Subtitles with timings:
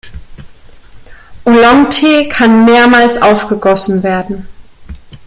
[1.45, 4.47] Oolong-Tee kann mehrmals aufgegossen werden.